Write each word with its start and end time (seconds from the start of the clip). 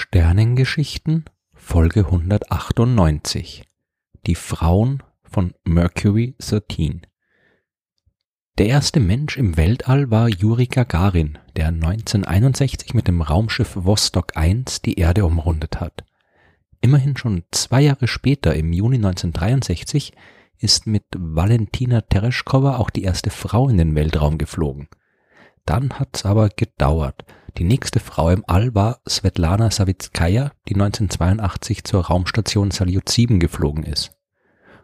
Sternengeschichten 0.00 1.24
Folge 1.54 2.04
198 2.06 3.64
Die 4.26 4.36
Frauen 4.36 5.02
von 5.24 5.54
Mercury 5.64 6.36
13 6.38 7.04
Der 8.58 8.66
erste 8.68 9.00
Mensch 9.00 9.36
im 9.36 9.56
Weltall 9.56 10.08
war 10.12 10.28
Juri 10.28 10.66
Gagarin, 10.66 11.38
der 11.56 11.66
1961 11.66 12.94
mit 12.94 13.08
dem 13.08 13.22
Raumschiff 13.22 13.74
Vostok 13.74 14.36
1 14.36 14.82
die 14.82 15.00
Erde 15.00 15.24
umrundet 15.24 15.80
hat. 15.80 16.04
Immerhin 16.80 17.16
schon 17.16 17.42
zwei 17.50 17.80
Jahre 17.80 18.06
später, 18.06 18.54
im 18.54 18.72
Juni 18.72 18.98
1963, 18.98 20.12
ist 20.58 20.86
mit 20.86 21.06
Valentina 21.16 22.02
Tereshkova 22.02 22.76
auch 22.76 22.90
die 22.90 23.02
erste 23.02 23.30
Frau 23.30 23.68
in 23.68 23.78
den 23.78 23.96
Weltraum 23.96 24.38
geflogen. 24.38 24.86
Dann 25.66 25.98
hat's 25.98 26.24
aber 26.24 26.50
gedauert– 26.50 27.24
die 27.58 27.64
nächste 27.64 27.98
Frau 28.00 28.30
im 28.30 28.44
All 28.46 28.74
war 28.74 29.00
Svetlana 29.08 29.70
Savitskaya, 29.70 30.52
die 30.68 30.74
1982 30.74 31.84
zur 31.84 32.06
Raumstation 32.06 32.70
Salyut 32.70 33.08
7 33.08 33.40
geflogen 33.40 33.82
ist. 33.82 34.12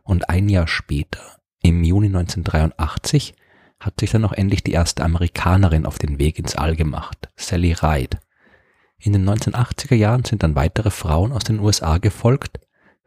Und 0.02 0.28
ein 0.28 0.48
Jahr 0.48 0.66
später, 0.66 1.20
im 1.62 1.84
Juni 1.84 2.08
1983, 2.08 3.34
hat 3.78 4.00
sich 4.00 4.10
dann 4.10 4.24
auch 4.24 4.32
endlich 4.32 4.64
die 4.64 4.72
erste 4.72 5.04
Amerikanerin 5.04 5.86
auf 5.86 5.98
den 5.98 6.18
Weg 6.18 6.38
ins 6.38 6.56
All 6.56 6.74
gemacht, 6.74 7.28
Sally 7.36 7.72
Ride. 7.72 8.18
In 8.98 9.12
den 9.12 9.28
1980er 9.28 9.94
Jahren 9.94 10.24
sind 10.24 10.42
dann 10.42 10.56
weitere 10.56 10.90
Frauen 10.90 11.32
aus 11.32 11.44
den 11.44 11.60
USA 11.60 11.98
gefolgt. 11.98 12.60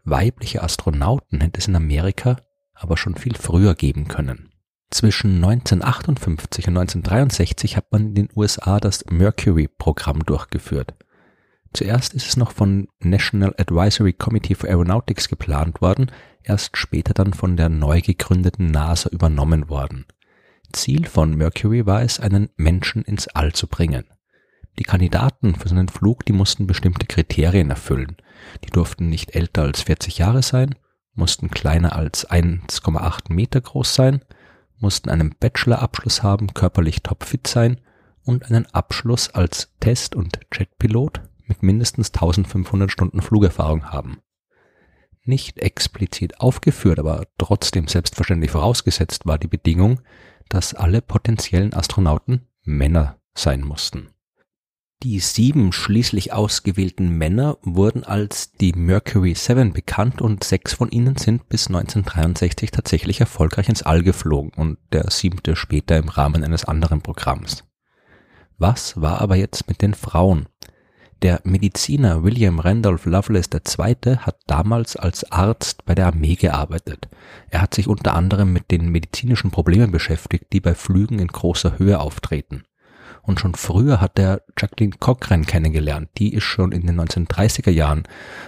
Weibliche 0.04 0.64
Astronauten 0.64 1.42
hätte 1.42 1.60
es 1.60 1.68
in 1.68 1.76
Amerika 1.76 2.38
aber 2.80 2.98
schon 2.98 3.16
viel 3.16 3.36
früher 3.36 3.76
geben 3.76 4.08
können. 4.08 4.50
Zwischen 4.90 5.44
1958 5.44 6.68
und 6.70 6.78
1963 6.78 7.76
hat 7.76 7.92
man 7.92 8.08
in 8.08 8.16
den 8.16 8.30
USA 8.36 8.80
das 8.80 9.06
Mercury-Programm 9.10 10.24
durchgeführt. 10.26 10.94
Zuerst 11.74 12.14
ist 12.14 12.28
es 12.28 12.38
noch 12.38 12.52
von 12.52 12.88
National 13.00 13.54
Advisory 13.58 14.14
Committee 14.14 14.56
for 14.56 14.70
Aeronautics 14.70 15.28
geplant 15.28 15.82
worden, 15.82 16.10
erst 16.42 16.78
später 16.78 17.14
dann 17.14 17.34
von 17.34 17.58
der 17.58 17.68
neu 17.68 18.02
gegründeten 18.02 18.72
NASA 18.72 19.10
übernommen 19.10 19.70
worden. 19.70 20.06
Ziel 20.72 21.06
von 21.06 21.36
Mercury 21.36 21.86
war 21.86 22.02
es, 22.02 22.20
einen 22.20 22.50
Menschen 22.56 23.04
ins 23.04 23.28
All 23.28 23.54
zu 23.54 23.68
bringen. 23.68 24.06
Die 24.80 24.84
Kandidaten 24.84 25.56
für 25.56 25.68
so 25.68 25.76
einen 25.76 25.90
Flug, 25.90 26.26
die 26.26 26.34
mussten 26.34 26.66
bestimmte 26.66 27.06
Kriterien 27.08 27.70
erfüllen. 27.70 28.16
Die 28.64 28.70
durften 28.70 29.10
nicht 29.10 29.36
älter 29.36 29.64
als 29.64 29.82
40 29.82 30.18
Jahre 30.20 30.44
sein, 30.44 30.76
mussten 31.14 31.50
kleiner 31.50 31.96
als 31.96 32.30
1,8 32.30 33.34
Meter 33.34 33.60
groß 33.60 33.94
sein, 33.94 34.22
mussten 34.80 35.10
einen 35.10 35.36
Bachelorabschluss 35.40 36.24
haben, 36.24 36.54
körperlich 36.54 37.02
topfit 37.02 37.48
sein 37.48 37.82
und 38.24 38.46
einen 38.46 38.66
Abschluss 38.68 39.30
als 39.30 39.74
Test- 39.80 40.16
und 40.16 40.40
Jetpilot 40.54 41.22
mit 41.46 41.64
mindestens 41.64 42.14
1500 42.14 42.92
Stunden 42.92 43.22
Flugerfahrung 43.22 43.86
haben. 43.86 44.20
Nicht 45.24 45.60
explizit 45.60 46.40
aufgeführt, 46.40 47.00
aber 47.00 47.28
trotzdem 47.38 47.88
selbstverständlich 47.88 48.52
vorausgesetzt 48.52 49.26
war 49.26 49.38
die 49.38 49.48
Bedingung, 49.48 50.02
dass 50.50 50.74
alle 50.74 51.02
potenziellen 51.02 51.74
Astronauten 51.74 52.48
Männer 52.64 53.20
sein 53.34 53.62
mussten. 53.62 54.10
Die 55.04 55.20
sieben 55.20 55.74
schließlich 55.74 56.34
ausgewählten 56.34 57.20
Männer 57.20 57.60
wurden 57.62 58.04
als 58.04 58.54
die 58.54 58.74
Mercury 58.74 59.36
7 59.36 59.72
bekannt 59.72 60.24
und 60.24 60.44
sechs 60.44 60.74
von 60.74 60.90
ihnen 60.90 61.18
sind 61.18 61.48
bis 61.50 61.68
1963 61.68 62.72
tatsächlich 62.72 63.20
erfolgreich 63.20 63.70
ins 63.70 63.84
All 63.84 64.02
geflogen 64.02 64.52
und 64.56 64.80
der 64.92 65.12
siebte 65.12 65.56
später 65.56 65.98
im 65.98 66.10
Rahmen 66.10 66.44
eines 66.44 66.66
anderen 66.66 67.02
Programms. 67.02 67.64
Was 68.58 69.00
war 69.00 69.22
aber 69.22 69.36
jetzt 69.36 69.68
mit 69.68 69.84
den 69.84 69.94
Frauen? 69.94 70.48
Der 71.22 71.42
Mediziner 71.44 72.24
William 72.24 72.58
Randolph 72.58 73.06
Lovelace 73.06 73.50
II. 73.54 74.18
hat 74.18 74.40
damals 74.48 74.96
als 74.96 75.32
Arzt 75.32 75.86
bei 75.86 75.94
der 75.94 76.08
Armee 76.08 76.36
gearbeitet. 76.36 77.08
Er 77.52 77.62
hat 77.62 77.76
sich 77.76 77.88
unter 77.88 78.16
anderem 78.16 78.52
mit 78.52 78.72
den 78.72 78.90
medizinischen 78.90 79.52
Problemen 79.52 79.92
beschäftigt, 79.92 80.54
die 80.54 80.60
bei 80.60 80.74
Flügen 80.74 81.20
in 81.20 81.28
großer 81.28 81.78
Höhe 81.78 82.00
auftreten. 82.00 82.64
Und 83.28 83.42
schon 83.42 83.56
früher 83.56 84.00
hat 84.00 84.18
er 84.18 84.42
Jacqueline 84.58 84.96
Cochran 85.00 85.46
kennengelernt. 85.46 86.10
Die 86.18 86.34
ist 86.34 86.46
schon 86.46 86.72
in 86.72 86.88
den 86.88 87.00
1930er 87.00 87.70
Jahren 87.70 88.04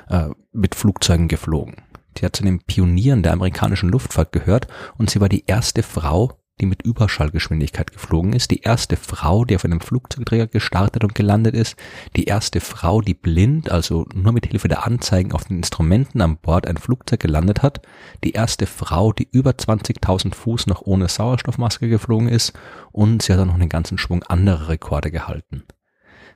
äh, 0.10 0.30
mit 0.54 0.74
Flugzeugen 0.74 1.28
geflogen. 1.28 1.84
Sie 2.18 2.26
hat 2.26 2.38
zu 2.38 2.44
den 2.44 2.62
Pionieren 2.62 3.22
der 3.22 3.34
amerikanischen 3.34 3.90
Luftfahrt 3.90 4.32
gehört 4.32 4.68
und 4.98 5.10
sie 5.10 5.20
war 5.20 5.28
die 5.28 5.44
erste 5.46 5.84
Frau, 5.84 6.40
die 6.60 6.66
mit 6.66 6.82
Überschallgeschwindigkeit 6.84 7.92
geflogen 7.92 8.34
ist, 8.34 8.52
die 8.52 8.62
erste 8.62 8.98
Frau, 8.98 9.46
die 9.46 9.56
auf 9.56 9.66
einem 9.66 9.82
Flugzeugträger 9.82 10.48
gestartet 10.48 11.04
und 11.04 11.16
gelandet 11.16 11.56
ist, 11.56 11.76
die 12.16 12.26
erste 12.26 12.60
Frau, 12.60 13.02
die 13.02 13.14
blind, 13.14 13.72
also 13.72 14.06
nur 14.14 14.34
mit 14.34 14.48
Hilfe 14.48 14.68
der 14.68 14.86
Anzeigen 14.86 15.32
auf 15.32 15.46
den 15.46 15.58
Instrumenten 15.58 16.22
an 16.22 16.38
Bord 16.38 16.68
ein 16.68 16.78
Flugzeug 16.78 17.20
gelandet 17.20 17.62
hat, 17.62 17.82
die 18.24 18.32
erste 18.32 18.66
Frau, 18.66 19.14
die 19.14 19.28
über 19.32 19.52
20.000 19.52 20.34
Fuß 20.34 20.68
noch 20.68 20.82
ohne 20.82 21.08
Sauerstoffmaske 21.08 21.90
geflogen 21.90 22.28
ist 22.28 22.54
und 22.92 23.22
sie 23.22 23.34
hat 23.34 23.40
auch 23.40 23.46
noch 23.46 23.56
einen 23.56 23.70
ganzen 23.70 23.98
Schwung 23.98 24.24
anderer 24.24 24.70
Rekorde 24.70 25.12
gehalten. 25.12 25.64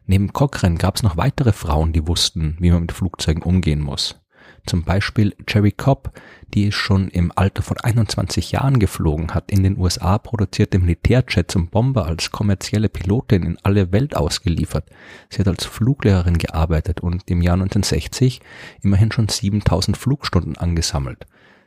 Neben 0.06 0.34
Cochrane 0.34 0.76
gab 0.76 0.96
es 0.96 1.04
noch 1.04 1.16
weitere 1.18 1.54
Frauen, 1.54 1.94
die 1.94 2.08
wussten, 2.08 2.58
wie 2.60 2.72
man 2.72 2.82
mit 2.82 2.92
Flugzeugen 2.92 3.42
umgehen 3.42 3.80
muss. 3.80 4.23
Zum 4.66 4.84
Beispiel 4.84 5.36
Jerry 5.48 5.72
Cobb, 5.72 6.12
die 6.54 6.72
schon 6.72 7.10
im 7.10 7.32
Alter 7.36 7.62
von 7.64 7.78
21 7.78 8.52
Jahren 8.52 8.80
geflogen 8.80 9.34
hat, 9.34 9.52
in 9.52 9.64
den 9.64 9.78
USA 9.78 10.18
produzierte 10.18 10.80
Militärjets 10.80 11.56
und 11.56 11.72
Bomber 11.72 12.06
als 12.06 12.32
kommerzielle 12.32 12.90
Pilotin 12.90 13.44
in 13.44 13.58
alle 13.64 13.92
Welt 13.92 14.16
ausgeliefert. 14.16 14.86
Sie 15.30 15.40
hat 15.40 15.48
als 15.48 15.66
Fluglehrerin 15.66 16.38
gearbeitet 16.38 17.02
und 17.02 17.30
im 17.30 17.42
Jahr 17.42 17.56
1960 17.56 18.42
immerhin 18.82 19.12
schon 19.12 19.28
7000 19.28 19.98
Flugstunden 19.98 20.58
angesammelt. 20.58 21.26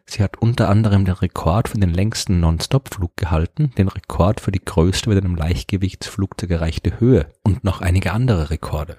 Sie 0.09 0.23
hat 0.23 0.39
unter 0.39 0.69
anderem 0.69 1.05
den 1.05 1.15
Rekord 1.15 1.69
für 1.69 1.79
den 1.79 1.93
längsten 1.93 2.39
Non-Stop-Flug 2.39 3.17
gehalten, 3.17 3.73
den 3.77 3.89
Rekord 3.89 4.41
für 4.41 4.53
die 4.53 4.65
größte 4.65 5.09
mit 5.09 5.19
einem 5.19 5.35
Leichtgewichtsflugzeug 5.35 6.51
erreichte 6.51 7.01
Höhe 7.01 7.27
und 7.43 7.65
noch 7.65 7.81
einige 7.81 8.13
andere 8.13 8.51
Rekorde. 8.51 8.99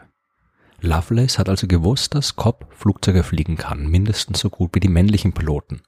Lovelace 0.80 1.40
hat 1.40 1.50
also 1.50 1.68
gewusst, 1.68 2.14
dass 2.14 2.36
Cobb 2.36 2.68
Flugzeuge 2.72 3.24
fliegen 3.24 3.58
kann, 3.58 3.88
mindestens 3.88 4.40
so 4.40 4.50
gut 4.50 4.76
wie 4.76 4.80
die 4.80 4.90
männlichen 4.90 5.34
Piloten. 5.34 5.82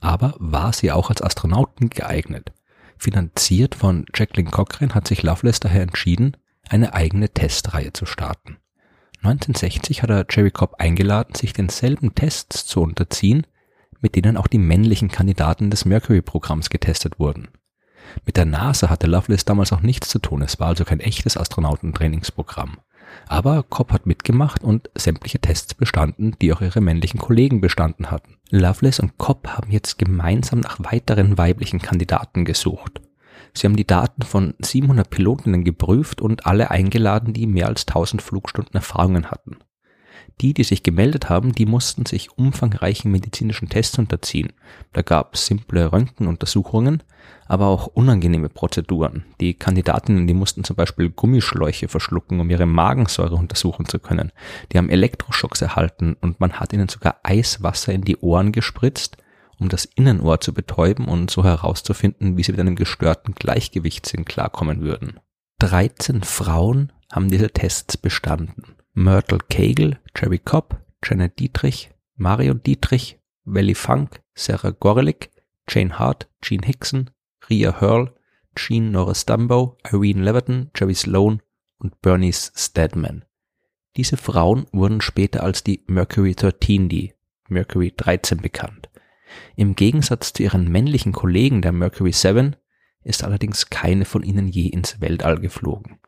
Aber 0.00 0.34
war 0.38 0.72
sie 0.72 0.92
auch 0.92 1.10
als 1.10 1.22
Astronautin 1.22 1.90
geeignet? 1.90 2.52
Finanziert 2.96 3.74
von 3.74 4.06
Jacqueline 4.14 4.50
Cochran 4.50 4.94
hat 4.94 5.08
sich 5.08 5.22
Lovelace 5.22 5.60
daher 5.60 5.82
entschieden, 5.82 6.36
eine 6.68 6.94
eigene 6.94 7.28
Testreihe 7.28 7.92
zu 7.92 8.06
starten. 8.06 8.58
1960 9.18 10.02
hat 10.02 10.10
er 10.10 10.26
Jerry 10.30 10.50
Cobb 10.50 10.76
eingeladen, 10.78 11.34
sich 11.34 11.52
denselben 11.52 12.14
Tests 12.14 12.66
zu 12.66 12.80
unterziehen, 12.80 13.46
mit 14.00 14.14
denen 14.14 14.36
auch 14.36 14.46
die 14.46 14.58
männlichen 14.58 15.08
Kandidaten 15.08 15.70
des 15.70 15.84
Mercury-Programms 15.84 16.70
getestet 16.70 17.18
wurden. 17.18 17.48
Mit 18.24 18.36
der 18.36 18.44
NASA 18.44 18.88
hatte 18.88 19.08
Lovelace 19.08 19.44
damals 19.44 19.72
auch 19.72 19.80
nichts 19.80 20.08
zu 20.08 20.20
tun, 20.20 20.42
es 20.42 20.60
war 20.60 20.68
also 20.68 20.84
kein 20.84 21.00
echtes 21.00 21.36
Astronautentrainingsprogramm. 21.36 22.78
Aber 23.28 23.62
Cobb 23.62 23.92
hat 23.92 24.06
mitgemacht 24.06 24.62
und 24.62 24.90
sämtliche 24.94 25.40
Tests 25.40 25.74
bestanden, 25.74 26.36
die 26.40 26.52
auch 26.52 26.60
ihre 26.60 26.80
männlichen 26.80 27.20
Kollegen 27.20 27.60
bestanden 27.60 28.10
hatten. 28.10 28.36
Loveless 28.50 29.00
und 29.00 29.18
Cobb 29.18 29.48
haben 29.48 29.70
jetzt 29.70 29.98
gemeinsam 29.98 30.60
nach 30.60 30.78
weiteren 30.80 31.36
weiblichen 31.38 31.80
Kandidaten 31.80 32.44
gesucht. 32.44 33.00
Sie 33.54 33.66
haben 33.66 33.76
die 33.76 33.86
Daten 33.86 34.22
von 34.22 34.54
700 34.58 35.08
Pilotinnen 35.08 35.64
geprüft 35.64 36.20
und 36.20 36.46
alle 36.46 36.70
eingeladen, 36.70 37.32
die 37.32 37.46
mehr 37.46 37.68
als 37.68 37.86
1000 37.86 38.20
Flugstunden 38.20 38.74
Erfahrungen 38.74 39.30
hatten. 39.30 39.56
Die, 40.42 40.52
die 40.52 40.64
sich 40.64 40.82
gemeldet 40.82 41.30
haben, 41.30 41.52
die 41.52 41.64
mussten 41.64 42.04
sich 42.04 42.36
umfangreichen 42.36 43.10
medizinischen 43.10 43.70
Tests 43.70 43.98
unterziehen. 43.98 44.52
Da 44.92 45.00
gab 45.00 45.34
es 45.34 45.46
simple 45.46 45.90
Röntgenuntersuchungen, 45.90 47.02
aber 47.46 47.66
auch 47.68 47.86
unangenehme 47.86 48.50
Prozeduren. 48.50 49.24
Die 49.40 49.54
Kandidatinnen, 49.54 50.26
die 50.26 50.34
mussten 50.34 50.62
zum 50.62 50.76
Beispiel 50.76 51.08
Gummischläuche 51.08 51.88
verschlucken, 51.88 52.40
um 52.40 52.50
ihre 52.50 52.66
Magensäure 52.66 53.34
untersuchen 53.34 53.86
zu 53.86 53.98
können. 53.98 54.30
Die 54.72 54.78
haben 54.78 54.90
Elektroschocks 54.90 55.62
erhalten 55.62 56.16
und 56.20 56.38
man 56.38 56.60
hat 56.60 56.74
ihnen 56.74 56.90
sogar 56.90 57.16
Eiswasser 57.22 57.94
in 57.94 58.02
die 58.02 58.18
Ohren 58.18 58.52
gespritzt, 58.52 59.16
um 59.58 59.70
das 59.70 59.86
Innenohr 59.86 60.40
zu 60.42 60.52
betäuben 60.52 61.06
und 61.06 61.30
so 61.30 61.44
herauszufinden, 61.44 62.36
wie 62.36 62.42
sie 62.42 62.52
mit 62.52 62.60
einem 62.60 62.76
gestörten 62.76 63.34
Gleichgewichtssinn 63.34 64.26
klarkommen 64.26 64.82
würden. 64.82 65.18
13 65.60 66.24
Frauen 66.24 66.92
haben 67.10 67.30
diese 67.30 67.50
Tests 67.50 67.96
bestanden. 67.96 68.76
Myrtle 68.98 69.40
Cagle, 69.50 69.98
Jerry 70.16 70.38
Cobb, 70.38 70.82
Janet 71.04 71.38
Dietrich, 71.38 71.90
Mario 72.16 72.54
Dietrich, 72.54 73.18
Welly 73.44 73.74
Funk, 73.74 74.22
Sarah 74.34 74.70
Gorelick, 74.70 75.30
Jane 75.68 75.98
Hart, 75.98 76.30
Gene 76.40 76.64
Hickson, 76.64 77.10
Ria 77.50 77.78
Hurl, 77.78 78.14
Jean 78.56 78.92
Norris 78.92 79.26
Dumbo, 79.26 79.76
Irene 79.92 80.22
Leverton, 80.22 80.70
Jerry 80.74 80.94
Sloan 80.94 81.42
und 81.76 82.00
Bernice 82.00 82.52
Stedman. 82.56 83.26
Diese 83.98 84.16
Frauen 84.16 84.66
wurden 84.72 85.02
später 85.02 85.42
als 85.42 85.62
die 85.62 85.84
Mercury 85.88 86.34
13, 86.34 86.88
die 86.88 87.12
Mercury 87.50 87.92
13 87.94 88.38
bekannt. 88.38 88.88
Im 89.56 89.76
Gegensatz 89.76 90.32
zu 90.32 90.42
ihren 90.42 90.72
männlichen 90.72 91.12
Kollegen 91.12 91.60
der 91.60 91.72
Mercury 91.72 92.12
7 92.12 92.56
ist 93.04 93.22
allerdings 93.22 93.68
keine 93.68 94.06
von 94.06 94.22
ihnen 94.22 94.48
je 94.48 94.68
ins 94.68 95.02
Weltall 95.02 95.38
geflogen. 95.38 95.98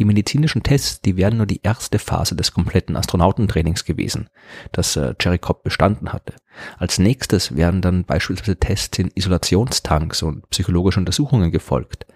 Die 0.00 0.06
medizinischen 0.06 0.62
Tests, 0.62 1.02
die 1.02 1.18
wären 1.18 1.36
nur 1.36 1.44
die 1.44 1.60
erste 1.62 1.98
Phase 1.98 2.34
des 2.34 2.52
kompletten 2.54 2.96
Astronautentrainings 2.96 3.84
gewesen, 3.84 4.30
das 4.72 4.96
äh, 4.96 5.14
Jerry 5.20 5.36
Cobb 5.36 5.62
bestanden 5.62 6.14
hatte. 6.14 6.32
Als 6.78 6.98
nächstes 6.98 7.54
wären 7.54 7.82
dann 7.82 8.04
beispielsweise 8.04 8.56
Tests 8.56 8.98
in 8.98 9.10
Isolationstanks 9.14 10.22
und 10.22 10.48
psychologische 10.48 11.00
Untersuchungen 11.00 11.50
gefolgt. 11.50 12.06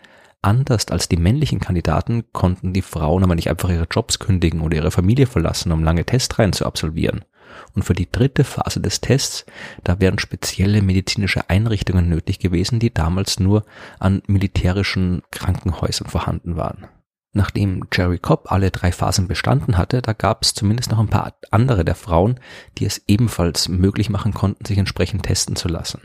Anders 0.41 0.89
als 0.89 1.11
die 1.11 1.19
männlichen 1.19 1.61
Kandidaten 1.61 2.25
konnten 2.33 2.73
die 2.73 2.81
Frauen 2.81 3.23
aber 3.23 3.35
nicht 3.35 3.51
einfach 3.51 3.69
ihre 3.69 3.87
Jobs 3.91 4.19
kündigen 4.19 4.63
oder 4.63 4.77
ihre 4.77 4.91
Familie 4.91 5.27
verlassen, 5.27 5.71
um 5.71 5.85
lange 5.85 6.07
Testreihen 6.07 6.55
zu 6.55 6.65
absolvieren. 6.65 7.27
Und 7.75 7.83
für 7.83 7.95
die 7.95 8.11
dritte 8.11 8.45
Phase 8.45 8.81
des 8.81 9.03
Tests, 9.03 9.45
da 9.85 10.01
wären 10.01 10.19
spezielle 10.19 10.81
medizinische 10.81 11.51
Einrichtungen 11.51 12.09
nötig 12.09 12.39
gewesen, 12.39 12.79
die 12.79 12.95
damals 12.95 13.41
nur 13.41 13.67
an 13.99 14.23
militärischen 14.27 15.21
Krankenhäusern 15.31 16.09
vorhanden 16.09 16.57
waren. 16.57 16.89
Nachdem 17.37 17.85
Jerry 17.93 18.19
Cobb 18.19 18.53
alle 18.53 18.71
drei 18.71 18.93
Phasen 18.93 19.27
bestanden 19.27 19.77
hatte, 19.77 20.01
da 20.01 20.13
gab 20.13 20.43
es 20.43 20.55
zumindest 20.55 20.93
noch 20.93 21.01
ein 21.01 21.09
paar 21.09 21.35
andere 21.51 21.85
der 21.85 21.97
Frauen, 21.97 22.39
die 22.79 22.87
es 22.87 23.03
ebenfalls 23.09 23.69
möglich 23.69 24.09
machen 24.09 24.33
konnten, 24.33 24.65
sich 24.65 24.79
entsprechend 24.79 25.25
testen 25.25 25.57
zu 25.57 25.67
lassen. 25.67 26.03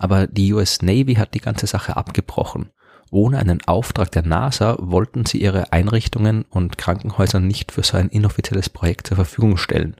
Aber 0.00 0.26
die 0.26 0.52
US 0.52 0.82
Navy 0.82 1.14
hat 1.14 1.34
die 1.34 1.40
ganze 1.40 1.68
Sache 1.68 1.96
abgebrochen. 1.96 2.70
Ohne 3.12 3.38
einen 3.38 3.62
Auftrag 3.64 4.10
der 4.10 4.26
NASA 4.26 4.76
wollten 4.80 5.24
sie 5.24 5.40
ihre 5.40 5.72
Einrichtungen 5.72 6.44
und 6.50 6.78
Krankenhäuser 6.78 7.38
nicht 7.38 7.70
für 7.70 7.84
so 7.84 7.96
ein 7.96 8.08
inoffizielles 8.08 8.68
Projekt 8.68 9.06
zur 9.06 9.16
Verfügung 9.16 9.58
stellen. 9.58 9.94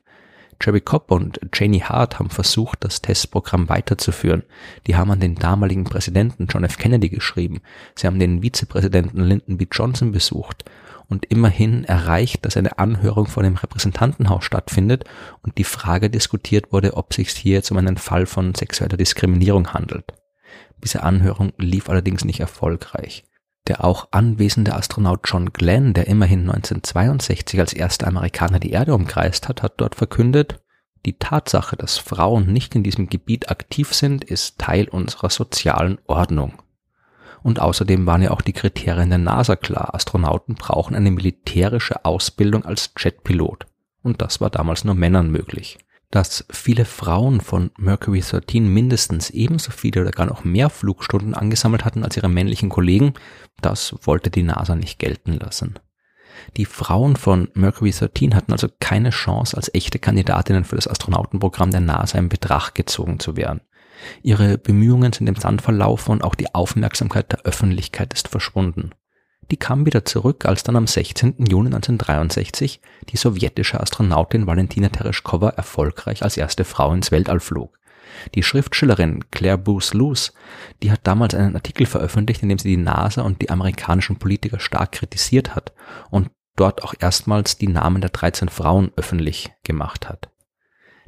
Jerry 0.63 0.81
Cobb 0.81 1.11
und 1.11 1.41
Janie 1.53 1.83
Hart 1.83 2.19
haben 2.19 2.31
versucht, 2.31 2.85
das 2.85 3.03
Testprogramm 3.03 3.69
weiterzuführen. 3.69 4.45
Die 4.87 4.97
haben 4.97 5.11
an 5.11 5.21
den 5.21 5.35
damaligen 5.35 5.85
Präsidenten 5.85 6.47
John 6.49 6.65
F. 6.65 6.79
Kennedy 6.79 7.09
geschrieben. 7.09 7.61
Sie 7.97 8.07
haben 8.07 8.19
den 8.19 8.43
Vizepräsidenten 8.43 9.21
Lyndon 9.21 9.59
B. 9.59 9.67
Johnson 9.71 10.13
besucht 10.13 10.65
und 11.09 11.27
immerhin 11.27 11.85
erreicht, 11.85 12.45
dass 12.45 12.57
eine 12.57 12.79
Anhörung 12.79 13.27
vor 13.27 13.43
dem 13.43 13.57
Repräsentantenhaus 13.57 14.45
stattfindet 14.45 15.05
und 15.43 15.59
die 15.59 15.65
Frage 15.65 16.09
diskutiert 16.11 16.73
wurde, 16.73 16.97
ob 16.97 17.13
sich 17.13 17.31
hier 17.31 17.55
jetzt 17.55 17.71
um 17.71 17.77
einen 17.77 17.99
Fall 17.99 18.27
von 18.27 18.55
sexueller 18.55 18.97
Diskriminierung 18.97 19.73
handelt. 19.73 20.15
Diese 20.83 21.03
Anhörung 21.03 21.53
lief 21.59 21.89
allerdings 21.89 22.25
nicht 22.25 22.41
erfolgreich. 22.41 23.25
Der 23.69 23.85
auch 23.85 24.09
anwesende 24.11 24.75
Astronaut 24.75 25.21
John 25.25 25.53
Glenn, 25.53 25.95
der 25.95 26.09
immerhin 26.09 26.41
1962 26.41 27.61
als 27.61 27.73
erster 27.73 28.09
Amerikaner 28.09 28.59
die 28.59 28.71
Erde 28.71 28.95
umkreist 28.95 29.49
hat, 29.49 29.63
hat 29.63 29.75
dort 29.77 29.95
verkündet, 29.95 30.61
die 31.07 31.19
Tatsache, 31.19 31.77
dass 31.77 31.99
Frauen 31.99 32.53
nicht 32.53 32.75
in 32.75 32.83
diesem 32.83 33.09
Gebiet 33.09 33.51
aktiv 33.51 33.93
sind, 33.93 34.25
ist 34.25 34.59
Teil 34.59 34.89
unserer 34.89 35.31
sozialen 35.31 35.99
Ordnung. 36.07 36.55
Und 37.43 37.61
außerdem 37.61 38.07
waren 38.07 38.23
ja 38.23 38.31
auch 38.31 38.41
die 38.41 38.53
Kriterien 38.53 39.09
der 39.09 39.19
NASA 39.19 39.57
klar. 39.57 39.95
Astronauten 39.95 40.55
brauchen 40.55 40.95
eine 40.95 41.11
militärische 41.11 42.05
Ausbildung 42.05 42.65
als 42.65 42.93
Jetpilot. 42.97 43.67
Und 44.03 44.23
das 44.23 44.41
war 44.41 44.51
damals 44.51 44.85
nur 44.85 44.95
Männern 44.95 45.31
möglich 45.31 45.79
dass 46.13 46.45
viele 46.51 46.85
Frauen 46.85 47.41
von 47.41 47.71
Mercury 47.79 48.21
13 48.21 48.69
mindestens 48.69 49.31
ebenso 49.31 49.73
viele 49.73 50.03
oder 50.03 50.11
gar 50.11 50.27
noch 50.27 50.45
mehr 50.45 50.69
Flugstunden 50.69 51.35
angesammelt 51.35 51.85
hatten 51.87 52.05
als 52.05 52.17
ihre 52.17 52.29
männlichen 52.29 52.69
Kollegen, 52.69 53.15
das 53.63 53.97
wollte 54.03 54.31
die 54.31 54.43
NASA 54.43 54.77
nicht 54.77 54.99
gelten 54.99 55.33
lassen. 55.33 55.79
Die 56.59 56.67
Frauen 56.67 57.17
von 57.17 57.49
Mercury 57.55 57.93
13 57.93 58.35
hatten 58.35 58.53
also 58.53 58.69
keine 58.79 59.11
Chance, 59.11 59.57
als 59.57 59.75
echte 59.75 59.99
Kandidatinnen 59.99 60.65
für 60.65 60.77
das 60.77 60.87
Astronautenprogramm 60.87 61.71
der 61.71 61.81
NASA 61.81 62.19
in 62.19 62.29
Betracht 62.29 62.75
gezogen 62.75 63.19
zu 63.19 63.37
werden. 63.37 63.63
Ihre 64.23 64.59
Bemühungen 64.59 65.15
sind 65.15 65.29
im 65.29 65.37
Sand 65.37 65.63
verlaufen 65.63 66.13
und 66.13 66.25
auch 66.25 66.35
die 66.35 66.55
Aufmerksamkeit 66.55 67.33
der 67.33 67.43
Öffentlichkeit 67.43 68.13
ist 68.13 68.29
verschwunden. 68.29 68.91
Die 69.53 69.59
kam 69.59 69.85
wieder 69.85 70.07
zurück, 70.07 70.47
als 70.47 70.63
dann 70.63 70.77
am 70.77 70.87
16. 70.87 71.35
Juni 71.47 71.67
1963 71.67 72.81
die 73.11 73.19
sowjetische 73.19 73.79
Astronautin 73.79 74.47
Valentina 74.47 74.89
Tereshkova 74.89 75.51
erfolgreich 75.51 76.23
als 76.23 76.39
erste 76.39 76.65
Frau 76.65 76.95
ins 76.95 77.11
Weltall 77.11 77.39
flog. 77.39 77.79
Die 78.35 78.43
Schriftstellerin 78.43 79.31
Claire 79.31 79.59
Booth 79.59 79.93
Luce, 79.93 80.33
die 80.83 80.91
hat 80.91 81.01
damals 81.03 81.35
einen 81.35 81.55
Artikel 81.55 81.85
veröffentlicht, 81.85 82.43
in 82.43 82.49
dem 82.49 82.59
sie 82.59 82.71
die 82.71 82.83
NASA 82.83 83.21
und 83.21 83.43
die 83.43 83.51
amerikanischen 83.51 84.19
Politiker 84.19 84.59
stark 84.59 84.93
kritisiert 84.93 85.55
hat 85.55 85.75
und 86.11 86.31
dort 86.57 86.83
auch 86.83 86.95
erstmals 86.99 87.59
die 87.59 87.69
Namen 87.69 88.01
der 88.01 88.09
13 88.09 88.49
Frauen 88.49 88.91
öffentlich 88.97 89.53
gemacht 89.65 90.09
hat. 90.09 90.32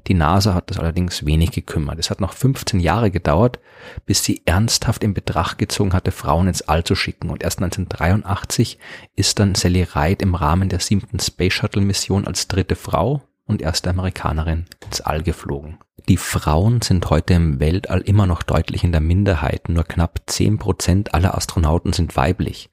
Die 0.07 0.15
NASA 0.15 0.55
hat 0.55 0.71
das 0.71 0.79
allerdings 0.79 1.25
wenig 1.25 1.53
gekümmert. 1.53 1.99
Es 1.99 2.11
hat 2.11 2.21
noch 2.21 2.35
15 2.35 2.81
Jahre 2.81 3.11
gedauert, 3.11 3.59
bis 4.05 4.23
sie 4.23 4.43
ernsthaft 4.45 5.03
in 5.03 5.15
Betracht 5.15 5.59
gezogen 5.59 5.93
hatte, 5.93 6.11
Frauen 6.11 6.49
ins 6.49 6.63
All 6.63 6.85
zu 6.85 6.95
schicken. 6.95 7.31
Und 7.31 7.43
erst 7.43 7.63
1983 7.63 8.79
ist 9.17 9.39
dann 9.39 9.55
Sally 9.55 9.83
Ride 9.83 10.23
im 10.23 10.35
Rahmen 10.35 10.69
der 10.69 10.81
siebten 10.81 11.21
Space 11.21 11.55
Shuttle 11.55 11.83
Mission 11.83 12.27
als 12.27 12.49
dritte 12.49 12.77
Frau 12.77 13.23
und 13.47 13.63
erste 13.63 13.91
Amerikanerin 13.91 14.67
ins 14.85 15.01
All 15.01 15.23
geflogen. 15.23 15.79
Die 16.09 16.19
Frauen 16.19 16.83
sind 16.83 17.09
heute 17.09 17.33
im 17.33 17.61
Weltall 17.61 18.03
immer 18.03 18.27
noch 18.27 18.43
deutlich 18.43 18.85
in 18.85 18.93
der 18.93 19.01
Minderheit. 19.01 19.71
Nur 19.71 19.85
knapp 19.85 20.21
10 20.27 20.59
Prozent 20.59 21.15
aller 21.15 21.35
Astronauten 21.35 21.95
sind 21.95 22.15
weiblich. 22.17 22.69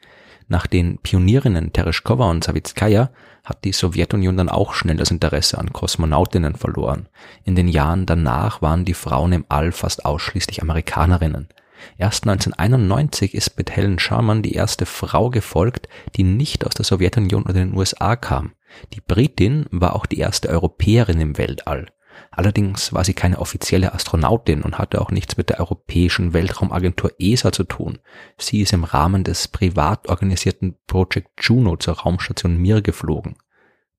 Nach 0.52 0.68
den 0.68 0.98
Pionierinnen 0.98 1.72
Tereshkova 1.72 2.30
und 2.30 2.44
Savitskaya 2.44 3.10
hat 3.46 3.64
die 3.64 3.72
Sowjetunion 3.72 4.36
dann 4.36 4.50
auch 4.50 4.74
schnell 4.74 4.98
das 4.98 5.10
Interesse 5.10 5.58
an 5.58 5.72
Kosmonautinnen 5.72 6.56
verloren. 6.56 7.08
In 7.46 7.56
den 7.56 7.70
Jahren 7.70 8.06
danach 8.06 8.62
waren 8.62 8.84
die 8.84 8.94
Frauen 8.94 9.32
im 9.32 9.46
All 9.48 9.72
fast 9.72 10.04
ausschließlich 10.04 10.62
Amerikanerinnen. 10.62 11.48
Erst 11.98 12.28
1991 12.28 13.34
ist 13.34 13.58
mit 13.58 13.72
Helen 13.72 13.98
Sharman 13.98 14.42
die 14.42 14.52
erste 14.52 14.86
Frau 14.86 15.30
gefolgt, 15.30 15.88
die 16.18 16.24
nicht 16.24 16.66
aus 16.66 16.74
der 16.74 16.84
Sowjetunion 16.84 17.44
oder 17.44 17.54
den 17.54 17.74
USA 17.74 18.18
kam. 18.18 18.52
Die 18.92 19.00
Britin 19.00 19.68
war 19.72 19.96
auch 19.96 20.06
die 20.06 20.20
erste 20.20 20.50
Europäerin 20.50 21.22
im 21.22 21.38
Weltall. 21.38 21.88
Allerdings 22.32 22.94
war 22.94 23.04
sie 23.04 23.14
keine 23.14 23.40
offizielle 23.40 23.94
Astronautin 23.94 24.62
und 24.62 24.78
hatte 24.78 25.02
auch 25.02 25.12
nichts 25.12 25.38
mit 25.38 25.50
der 25.50 25.60
Europäischen 25.60 26.34
Weltraumagentur 26.34 27.12
ESA 27.20 27.52
zu 27.52 27.64
tun. 27.64 28.00
Sie 28.38 28.62
ist 28.62 28.74
im 28.74 28.84
Rahmen 28.84 29.24
des 29.24 29.48
privat 29.48 30.08
organisierten 30.08 30.76
Project 30.88 31.30
Juno 31.40 31.76
zur 31.78 31.96
Raumstation 32.00 32.58
Mir 32.58 32.82
geflogen. 32.82 33.36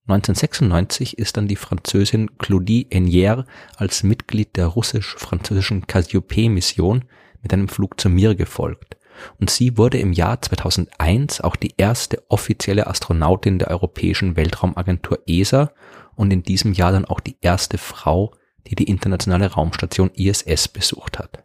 1996 0.08 1.18
ist 1.18 1.36
dann 1.36 1.46
die 1.46 1.56
Französin 1.56 2.36
Claudie 2.38 2.88
Enier 2.90 3.46
als 3.76 4.02
Mitglied 4.02 4.56
der 4.56 4.66
russisch-französischen 4.66 5.86
Cassiope-Mission 5.86 7.04
mit 7.40 7.52
einem 7.52 7.68
Flug 7.68 8.00
zur 8.00 8.10
Mir 8.10 8.34
gefolgt. 8.34 8.96
Und 9.38 9.50
sie 9.50 9.76
wurde 9.76 9.98
im 9.98 10.12
Jahr 10.12 10.40
2001 10.40 11.40
auch 11.40 11.56
die 11.56 11.74
erste 11.76 12.22
offizielle 12.28 12.86
Astronautin 12.86 13.58
der 13.58 13.70
Europäischen 13.70 14.36
Weltraumagentur 14.36 15.20
ESA 15.26 15.72
und 16.14 16.32
in 16.32 16.42
diesem 16.42 16.72
Jahr 16.72 16.92
dann 16.92 17.04
auch 17.04 17.20
die 17.20 17.36
erste 17.40 17.78
Frau, 17.78 18.34
die 18.66 18.74
die 18.74 18.88
internationale 18.88 19.52
Raumstation 19.52 20.10
ISS 20.14 20.68
besucht 20.68 21.18
hat. 21.18 21.44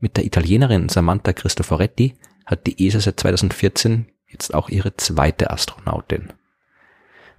Mit 0.00 0.16
der 0.16 0.24
Italienerin 0.24 0.88
Samantha 0.88 1.32
Cristoforetti 1.32 2.14
hat 2.46 2.66
die 2.66 2.86
ESA 2.86 3.00
seit 3.00 3.20
2014 3.20 4.06
jetzt 4.26 4.52
auch 4.52 4.68
ihre 4.68 4.96
zweite 4.96 5.50
Astronautin. 5.50 6.32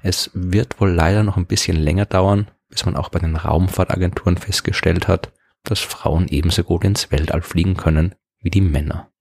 Es 0.02 0.32
wird 0.34 0.80
wohl 0.80 0.92
leider 0.92 1.24
noch 1.24 1.38
ein 1.38 1.48
bisschen 1.48 1.76
länger 1.76 2.06
dauern, 2.06 2.52
bis 2.70 2.86
man 2.86 2.96
auch 2.96 3.10
bei 3.10 3.20
den 3.20 3.36
Raumfahrtagenturen 3.36 4.38
festgestellt 4.38 5.08
hat, 5.08 5.32
dass 5.64 5.80
Frauen 5.80 6.28
ebenso 6.28 6.64
gut 6.64 6.84
ins 6.84 7.12
Weltall 7.12 7.42
fliegen 7.42 7.76
können 7.76 8.16
wie 8.40 8.52
die 8.52 8.62
Männer. 8.62 9.12